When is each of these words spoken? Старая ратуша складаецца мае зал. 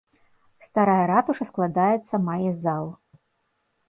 Старая 0.67 1.03
ратуша 1.11 1.45
складаецца 1.49 2.15
мае 2.31 2.49
зал. 2.63 2.85